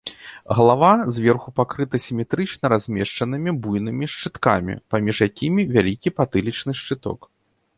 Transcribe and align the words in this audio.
Галава 0.59 0.93
зверху 1.17 1.49
пакрыта 1.59 1.99
сіметрычна 2.05 2.65
размешчанымі 2.73 3.53
буйнымі 3.67 4.05
шчыткамі, 4.15 4.73
паміж 4.95 5.17
якімі 5.29 5.61
вялікі 5.77 6.09
патылічны 6.21 6.71
шчыток. 6.83 7.19